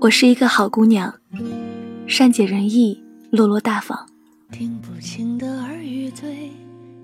[0.00, 1.14] 我是一个好姑娘，
[2.06, 4.08] 善解人意，落落大方。
[4.50, 6.50] 听不清的耳语最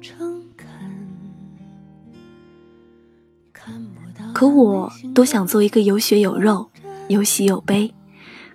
[0.01, 0.67] 诚恳。
[4.33, 6.71] 可我多想做一个有血有肉、
[7.09, 7.93] 有喜有悲，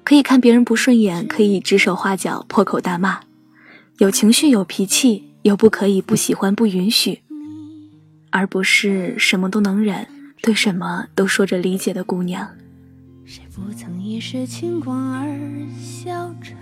[0.04, 3.20] 可以看别人不顺眼，可以指手画脚、破口大骂，
[4.00, 7.22] 有情绪、有脾气，又不可以不喜欢、不允许，
[8.30, 10.06] 而不是什么都能忍，
[10.42, 12.50] 对什么都说着理解的姑娘。
[13.26, 15.40] 谁不曾一时轻狂而
[15.80, 16.58] 消沉？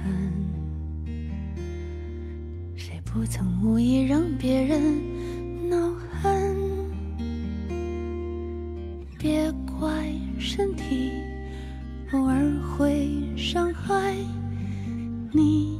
[2.75, 5.77] 谁不曾无意让别人恼
[6.21, 6.55] 恨？
[9.17, 11.11] 别怪身体
[12.11, 14.15] 偶尔会伤害
[15.31, 15.79] 你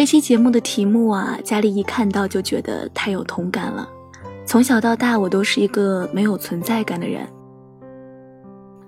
[0.00, 3.86] 这期节目的题目啊，佳丽一看到就觉得太有同感了。
[4.46, 7.28] 从小到大，我都是一个没有存在感的人，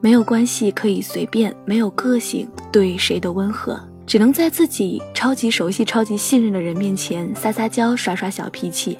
[0.00, 8.98] 没有关系可以随便，没有个性，对谁都温和，只能在自己超级熟悉、超级信任的人面前撒撒娇、耍耍小脾气。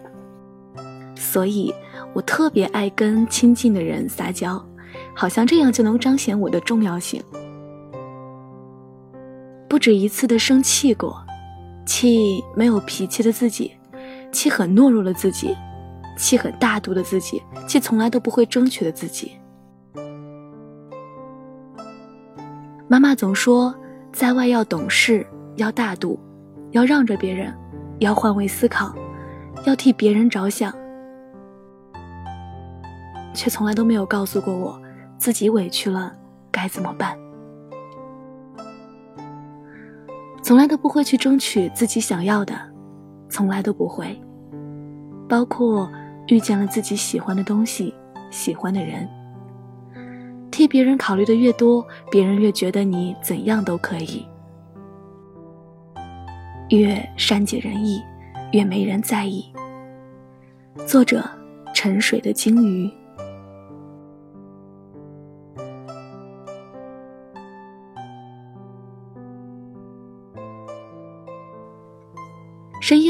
[1.16, 1.74] 所以
[2.12, 4.62] 我特别爱跟亲近的人撒娇，
[5.14, 7.22] 好像这样就能彰显我的重要性。
[9.66, 11.16] 不止一次的生气过。
[11.84, 13.72] 气没有脾气的自己，
[14.30, 15.56] 气很懦弱的自己，
[16.16, 19.32] 气很大度的自己，气从来都不会争取的自己。
[22.88, 23.74] 妈妈总说，
[24.12, 26.20] 在外要懂事，要大度，
[26.72, 27.52] 要让着别人，
[28.00, 28.94] 要换位思考，
[29.64, 30.72] 要替别人着想，
[33.32, 34.78] 却从来都没有告诉过我，
[35.16, 36.12] 自己委屈了
[36.50, 37.21] 该怎么办。
[40.42, 42.54] 从来都不会去争取自己想要的，
[43.28, 44.20] 从来都不会。
[45.28, 45.88] 包括
[46.26, 47.94] 遇见了自己喜欢的东西、
[48.30, 49.08] 喜欢的人，
[50.50, 54.26] 替别人考虑的越多，别人越觉得你怎样都可以，
[56.70, 58.02] 越善解人意，
[58.50, 59.50] 越没人在意。
[60.86, 61.24] 作者：
[61.72, 62.90] 沉水的鲸鱼。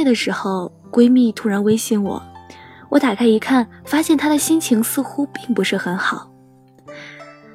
[0.04, 2.22] 的时候，闺蜜突然微信我，
[2.88, 6.30] 我打开一看，发现她的心情似乎并不是很好。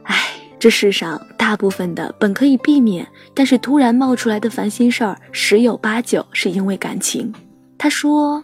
[0.03, 0.15] 唉，
[0.59, 7.33] 这世上大部分的本可以避免，但是突然冒出来的烦心事儿，十有八九是因为感情。
[7.77, 8.43] 她说，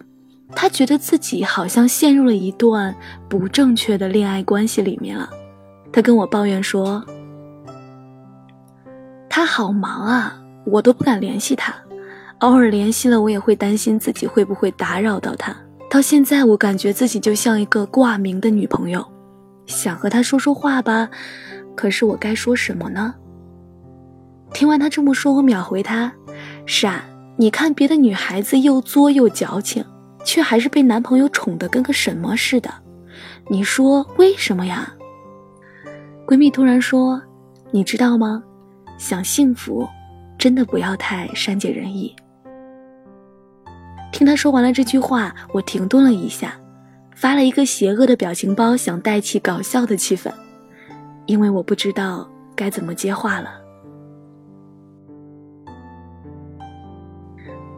[0.54, 2.94] 她觉得自己好像陷入了一段
[3.28, 5.28] 不正确的恋爱关系里面了。
[5.92, 7.04] 她跟我抱怨说，
[9.28, 11.74] 他好忙啊，我都不敢联系他。
[12.44, 15.56] 偶尔联系了，我也会担心自己会不会打扰到他。
[15.88, 19.02] 到现在，我感觉自己就像一个挂名的女朋友，
[19.64, 21.08] 想和他说说话吧，
[21.74, 23.14] 可是我该说什么呢？
[24.52, 26.12] 听完他这么说，我秒回他
[26.66, 27.02] ：“傻，
[27.38, 29.82] 你看别的女孩子又作又矫情，
[30.22, 32.70] 却还是被男朋友宠得跟个什么似的，
[33.48, 34.92] 你说为什么呀？”
[36.28, 37.22] 闺蜜突然说
[37.72, 38.42] ：“你知道吗？
[38.98, 39.88] 想幸福，
[40.36, 42.14] 真的不要太善解人意。”
[44.14, 46.54] 听他说完了这句话，我停顿了一下，
[47.16, 50.32] 发了一个邪恶的表情包，想带起搞笑的气氛，
[51.26, 53.60] 因为我不知道该怎么接话了。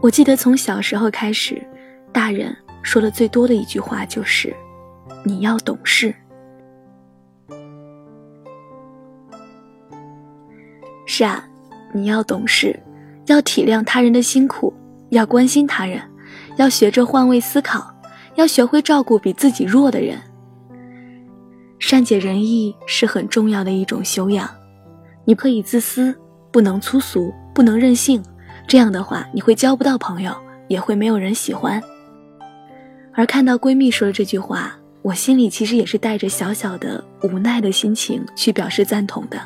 [0.02, 1.66] 我记得从小时候开始，
[2.12, 4.55] 大人说的最多的一句话就是
[5.25, 6.14] ：“你要懂事。”
[11.06, 11.43] 是啊，
[11.94, 12.78] 你要懂事，
[13.25, 14.70] 要体谅他人的辛苦，
[15.08, 15.99] 要关心他人。
[16.56, 17.94] 要学着换位思考，
[18.35, 20.19] 要学会照顾比自己弱的人。
[21.79, 24.49] 善解人意是很重要的一种修养。
[25.25, 26.14] 你可以自私，
[26.50, 28.23] 不能粗俗，不能任性。
[28.67, 30.35] 这样的话，你会交不到朋友，
[30.69, 31.82] 也会没有人喜欢。
[33.12, 39.38] 而看到闺蜜说的这句话，我心里其实也是带着小小的无奈的心情去表示赞同的。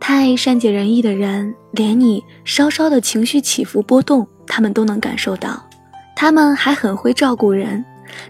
[0.00, 5.62] 太善解人意的人，连你稍稍的情绪起伏波动，他们都能感受到。
[6.16, 7.84] 他们还很会照顾人，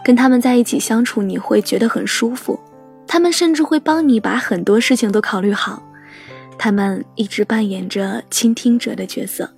[0.05, 2.59] 跟他们在一起相处，你会觉得很舒服。
[3.07, 5.83] 他们甚至会帮你把很多事情都考虑好。
[6.59, 9.49] 他们一直扮演着倾听者的角色。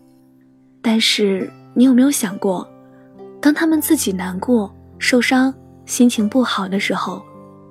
[0.80, 2.68] 但是，你有没有想过，
[3.40, 5.52] 当他们自己难过、受伤、
[5.86, 7.22] 心情不好的时候，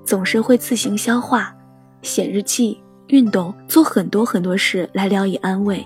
[0.06, 1.56] 总是会自行消化、
[2.02, 2.82] 写日记。
[3.08, 5.84] 运动，做很多很多事来聊以安慰，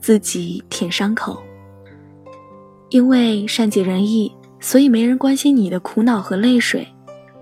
[0.00, 1.42] 自己舔伤口。
[2.90, 6.86] 因为善解人意，所以没人关心你的苦恼和泪水。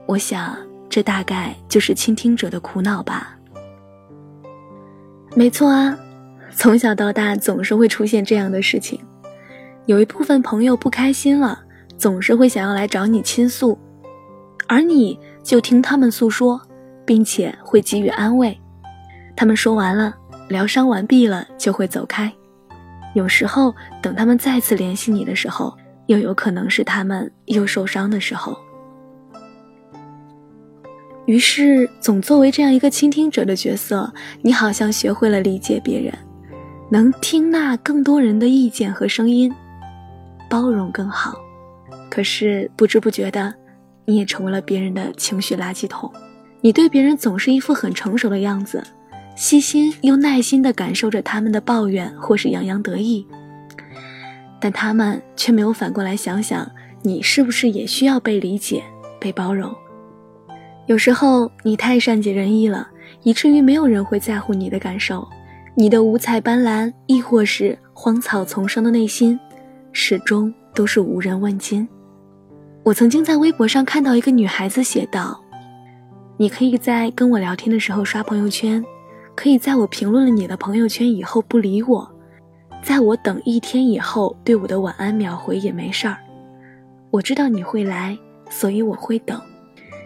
[0.07, 0.57] 我想，
[0.89, 3.37] 这大概就是倾听者的苦恼吧。
[5.35, 5.97] 没错啊，
[6.55, 8.99] 从小到大总是会出现这样的事情。
[9.87, 11.61] 有一部分朋友不开心了，
[11.97, 13.79] 总是会想要来找你倾诉，
[14.67, 16.61] 而你就听他们诉说，
[17.05, 18.59] 并且会给予安慰。
[19.37, 20.13] 他们说完了，
[20.49, 22.33] 疗伤完毕了，就会走开。
[23.17, 25.75] 有时候，等他们再次联系你的时候，
[26.05, 28.55] 又有可能是他们又受伤的时候。
[31.25, 36.13] 于是，总作为这样一个倾听者的角色，你好像学会了理解别人，
[36.91, 39.51] 能听纳更多人的意见和声音，
[40.51, 41.35] 包容更好。
[42.11, 43.55] 可是，不知不觉的，
[44.05, 46.13] 你也成为了别人的情绪垃圾桶。
[46.61, 48.85] 你对别人总是一副很成熟的样子。
[49.37, 53.27] 细心又耐心地感受着他们的抱怨或是洋洋得意，
[54.59, 56.69] 但他们却没有反过来想想，
[57.03, 58.83] 你是不是也需要被理解、
[59.21, 59.71] 被包容？
[60.87, 62.89] 有时候你太善解人意了，
[63.25, 65.29] 以至于没有人会在乎你的感受，
[65.75, 69.39] 你的五彩斑斓，亦或是荒草丛生的内心，
[69.93, 71.87] 始终都是无人问津。
[72.85, 75.39] 我曾经在微博上看到一个女孩子写道
[76.39, 78.83] ：“你可以在跟我聊天的时候刷朋友圈。”
[79.37, 82.11] 可以在我评论了你的朋友圈以后不理我，
[82.83, 86.17] 在我等一天以后对我的晚安秒回也没事儿。
[87.11, 88.19] 我知道你会来，
[88.49, 89.41] 所以我会等。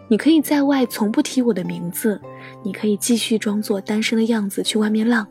[0.08, 2.20] 你可以在外从不提我的名字，
[2.64, 5.24] 你可以继续装作单身的样子去外面浪，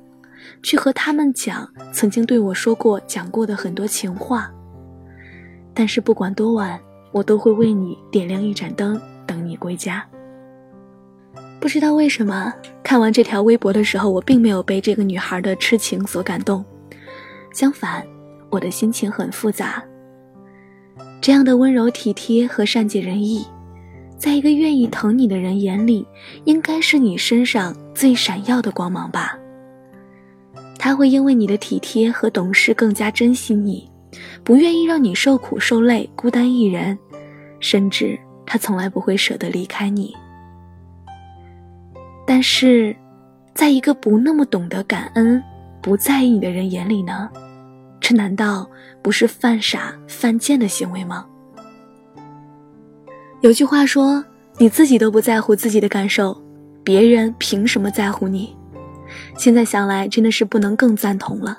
[0.64, 4.50] 去和他们讲曾经对我说过、讲过的很多情话。
[5.74, 6.80] 但是不管多晚，
[7.12, 10.06] 我都会为你点亮一盏灯，等你归家。
[11.60, 16.64] 不知道为什么，看完这条微博的时候，我并没有被这个女孩的痴情所感动。
[17.54, 18.06] 相反，
[18.50, 19.84] 我的心情很复杂。
[21.20, 23.46] 这样的温柔体贴和善解人意，
[24.18, 26.08] 在一个愿意疼你的人眼里，
[26.46, 29.38] 应该是你身上最闪耀的光芒吧。
[30.78, 33.92] 他会因为你的体贴和懂事更加珍惜你，
[34.46, 36.98] 不愿意让你受苦受累、孤单一人，
[37.60, 40.16] 甚至他从来不会舍得离开你。
[42.30, 42.96] 但是，
[43.56, 45.42] 在一个不那么懂得感恩、
[45.82, 47.28] 不在意你的人眼里呢？
[48.00, 48.70] 这难道
[49.02, 51.26] 不是犯傻、犯贱的行为吗？
[53.42, 54.24] 有句话说
[54.60, 56.40] ：“你自己都不在乎自己的感受，
[56.84, 58.56] 别人凭什么在乎你？”
[59.36, 61.58] 现在想来，真的是不能更赞同了。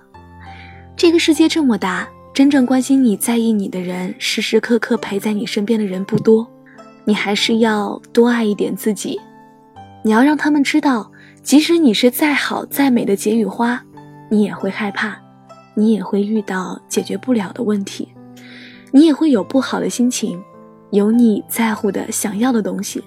[0.96, 6.48] 这个世界这么大，真正关心你、在意你的人，时时刻刻陪在你身边的人不多，
[7.04, 9.20] 你还是要多爱一点自己。
[10.02, 11.10] 你要让他们知道，
[11.42, 13.82] 即使你是再好再美的解语花，
[14.30, 15.16] 你也会害怕，
[15.74, 18.08] 你也会遇到解决不了的问题，
[18.92, 20.42] 你也会有不好的心情，
[20.90, 23.04] 有你在乎的想要的东西，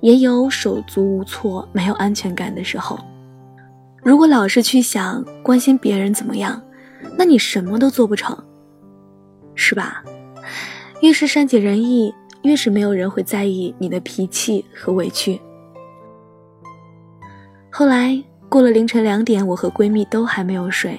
[0.00, 2.98] 也有手足无措、没有安全感的时候。
[4.02, 6.62] 如果老是去想关心别人怎么样，
[7.16, 8.36] 那你什么都做不成，
[9.54, 10.02] 是吧？
[11.00, 15.40] 越是善解人意，越是没有人会在意你的脾气和委屈。
[17.78, 20.98] 后来过了凌晨两点，我和闺蜜都还没有睡，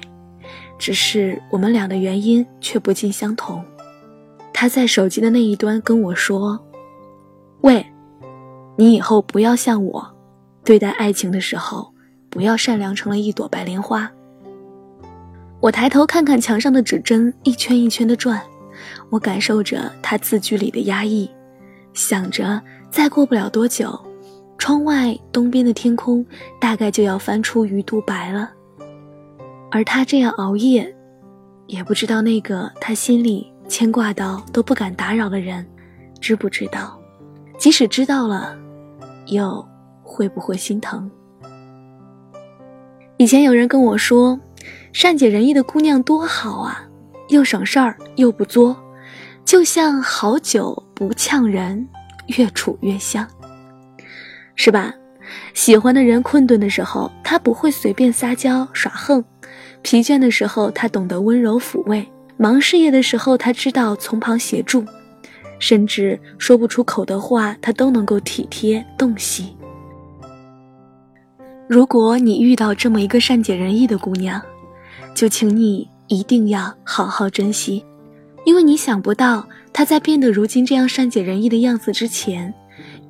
[0.78, 3.62] 只是我们俩的原因却不尽相同。
[4.54, 6.58] 她在手机的那一端跟我说
[7.64, 7.86] ：“喂，
[8.78, 10.16] 你以后不要像我，
[10.64, 11.94] 对待爱情的时候
[12.30, 14.10] 不要善良成了一朵白莲花。”
[15.60, 18.42] 我抬头看看墙上的指针一圈一圈的转，
[19.10, 21.30] 我感受着她字句里的压抑，
[21.94, 24.00] 想着再过不了多久。
[24.60, 26.24] 窗外东边的天空
[26.60, 28.52] 大概就要翻出鱼肚白了，
[29.72, 30.96] 而他这样熬夜，
[31.66, 35.66] 也不知道那个他心里牵挂到都不敢打扰的人，
[36.20, 37.00] 知不知道？
[37.58, 38.56] 即使知道了，
[39.28, 39.66] 又
[40.04, 41.10] 会不会心疼？
[43.18, 44.40] 以前有人跟我说，
[44.94, 46.84] 善解人意的姑娘多好啊，
[47.30, 48.76] 又省事儿又不作，
[49.46, 51.88] 就像好酒不呛人，
[52.38, 53.28] 越处越香。
[54.62, 54.94] 是吧？
[55.54, 59.22] 喜欢的人困顿的时候，他不会随便撒娇耍横；
[59.82, 62.04] 疲倦的时候，他懂得温柔抚慰；
[62.36, 64.84] 忙事业的时候，他知道从旁协助；
[65.60, 69.56] 甚至说不出口的话，他都能够体贴洞悉。
[71.70, 74.42] 如果你遇到这么一个善解人意的姑娘，
[75.16, 77.86] 就请你一定要好好珍惜，
[78.44, 82.54] 因为你想不到她在变得如今这样善解人意的样子之前，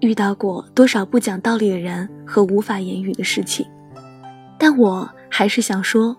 [0.02, 3.66] 遇到过多少不讲道理的人和无法言语的事情。
[4.58, 6.16] 但我还是想说，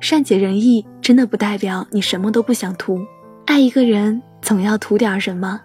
[0.00, 3.00] 善解人意真的不代表你什么都不想图。
[3.44, 5.60] 爱一个人总要图点什么，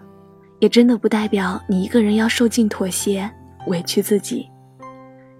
[0.58, 3.30] 也真的不代表你一个人要受尽妥协，
[3.68, 4.48] 委屈自己。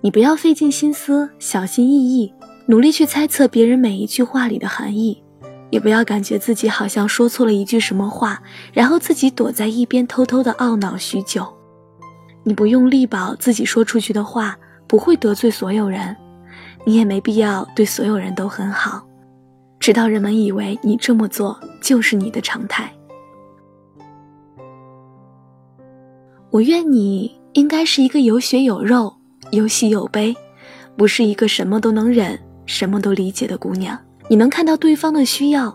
[0.00, 2.32] 你不要费尽心思，小心翼翼，
[2.66, 5.22] 努力去猜测别人每一句话里的含义，
[5.70, 8.40] 也不要感觉自己好像说错了一句什么话，
[8.72, 11.57] 然后自己躲在一边偷偷的懊恼许久。
[12.48, 16.16] 你不用力保自己说出去的话不会得罪所有人，
[16.86, 19.06] 你也没必要对所有人都很好，
[19.78, 22.90] 直到人们以为你这么做就是你的常态。
[26.48, 29.14] 我愿你应该是一个有血有肉。
[29.50, 30.34] 有喜有悲，
[30.94, 33.98] 不是一个什么都能忍、什么都理解的姑娘。
[34.28, 35.74] 你能看到对方的需要，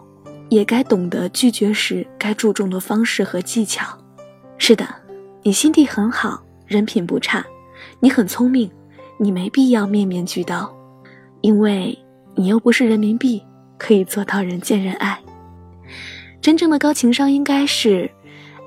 [0.49, 3.97] 也该懂得拒绝时该注重的方式和技巧。
[4.59, 4.87] 是的，
[5.41, 7.45] 你心地很好，人品不差，
[7.99, 8.69] 你很聪明，
[9.17, 10.73] 你没必要面面俱到，
[11.41, 11.97] 因为
[12.35, 13.43] 你又不是人民币，
[13.77, 15.19] 可以做到人见人爱。
[16.41, 18.09] 真正的高情商应该是，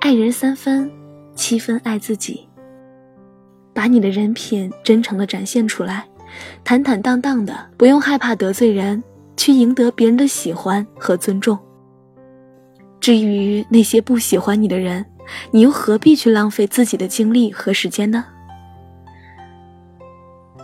[0.01, 0.91] 爱人三分，
[1.35, 2.49] 七分爱自己。
[3.75, 6.07] 把你的人品真诚的展现出来，
[6.65, 9.03] 坦坦荡荡的，不用害怕得罪人，
[9.37, 11.59] 去赢得别人的喜欢和尊重。
[12.99, 15.05] 至于那些不喜欢你的人，
[15.51, 18.25] 你又何必去浪费自己的精力和时间呢？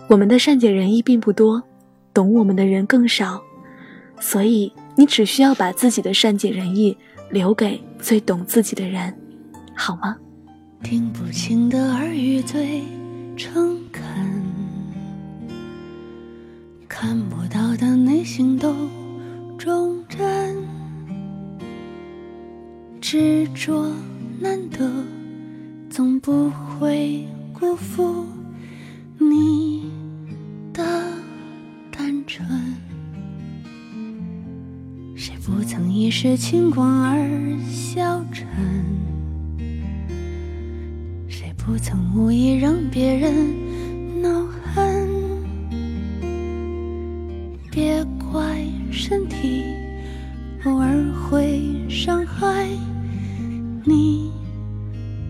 [0.09, 1.62] 我们的善解人意并不多，
[2.12, 3.42] 懂我们的人更少，
[4.21, 6.97] 所以你只需要把自己的善解人意
[7.31, 9.14] 留给最懂自己的人，
[9.75, 10.16] 好吗？
[10.83, 12.83] 听不清的耳语最。
[13.35, 14.04] 诚恳，
[16.87, 18.76] 看不到的内心都
[19.59, 20.54] 忠贞，
[23.00, 23.90] 执着
[24.42, 24.90] 难得，
[25.88, 28.26] 总不会辜负
[29.16, 29.88] 你
[30.72, 30.82] 的
[31.92, 32.44] 单纯。
[35.14, 38.49] 谁不曾一时轻狂而消沉？
[41.28, 44.44] 谁不曾无意让别人恼
[44.75, 45.08] 恨，
[47.70, 49.62] 别怪身体
[50.64, 52.66] 偶尔会伤害
[53.85, 54.31] 你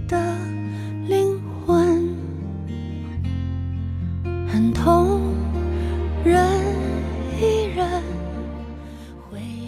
[0.07, 0.19] 的
[1.09, 2.15] 灵魂，
[4.47, 5.23] 很痛
[6.23, 6.47] 忍
[7.41, 7.89] 一忍。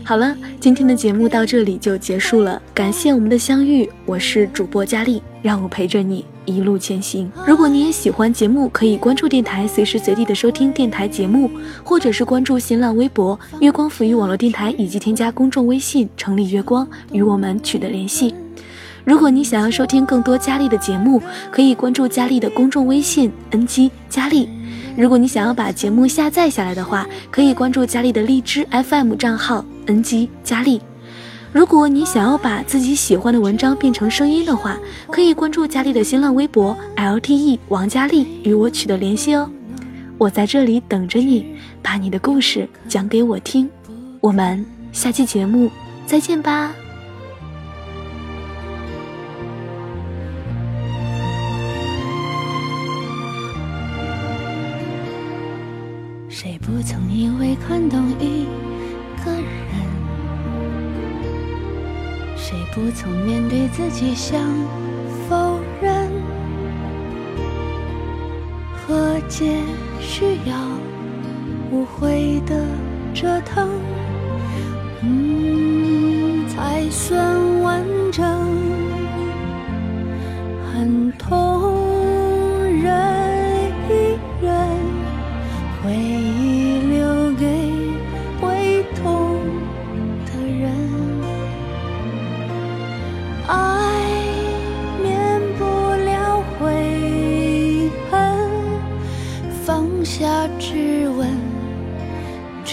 [0.05, 6.23] 好了，今天的节目到这里就结束了，感谢我们的相遇，我是主播佳丽，让我陪着你。
[6.45, 7.33] 一路前行。
[7.47, 11.51] 如果你也喜欢节目，可以关注电台，随时随地的收听电台节目，
[11.83, 18.35] 或者是关注新浪微博“月光抚育网络电台”，以及添加公众微信“城里月光”与我们取得联系。
[19.05, 24.49] 如果你想要收听更多佳丽的节目，可以关注佳丽的公众微信 “ng 佳丽”。
[24.97, 30.81] 如果你想要把节目下载下来的话，可以关注佳丽的荔枝 FM 账号 “ng 佳丽”。
[31.53, 34.77] 如果你想要把自己喜欢的文章变成声音的话，
[35.11, 39.49] 可以关注佳丽的新浪微博 LTE 王佳丽与我取得联系哦。
[40.17, 41.45] 我在这里等着你，
[41.83, 43.69] 把你的故事讲给我听。
[44.21, 45.71] 我们下期节目
[46.07, 46.73] 再见吧。
[56.75, 58.49] 不曾因为看懂一
[59.25, 59.45] 个人？
[62.37, 64.41] 谁不曾面对自己想
[65.29, 66.11] 否认？
[68.75, 69.63] 和解
[70.01, 70.57] 需要
[71.71, 72.67] 无悔的
[73.15, 73.69] 折腾，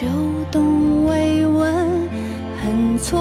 [0.01, 0.07] 秋
[0.51, 2.09] 冬未闻，
[2.59, 3.19] 恨错。